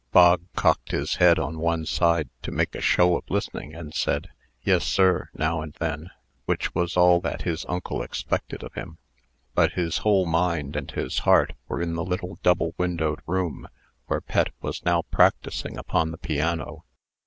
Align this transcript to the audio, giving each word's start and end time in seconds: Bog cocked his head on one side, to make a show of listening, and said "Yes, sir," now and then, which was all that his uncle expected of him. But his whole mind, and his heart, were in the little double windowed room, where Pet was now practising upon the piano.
Bog 0.11 0.41
cocked 0.55 0.93
his 0.93 1.17
head 1.17 1.37
on 1.37 1.59
one 1.59 1.85
side, 1.85 2.27
to 2.41 2.49
make 2.51 2.73
a 2.73 2.81
show 2.81 3.15
of 3.17 3.29
listening, 3.29 3.75
and 3.75 3.93
said 3.93 4.29
"Yes, 4.63 4.83
sir," 4.83 5.29
now 5.35 5.61
and 5.61 5.73
then, 5.73 6.09
which 6.45 6.73
was 6.73 6.97
all 6.97 7.21
that 7.21 7.43
his 7.43 7.67
uncle 7.69 8.01
expected 8.01 8.63
of 8.63 8.73
him. 8.73 8.97
But 9.53 9.73
his 9.73 9.99
whole 9.99 10.25
mind, 10.25 10.75
and 10.75 10.89
his 10.89 11.19
heart, 11.19 11.53
were 11.67 11.83
in 11.83 11.93
the 11.93 12.03
little 12.03 12.39
double 12.41 12.73
windowed 12.79 13.19
room, 13.27 13.67
where 14.07 14.21
Pet 14.21 14.47
was 14.59 14.83
now 14.83 15.03
practising 15.03 15.77
upon 15.77 16.09
the 16.09 16.17
piano. 16.17 16.83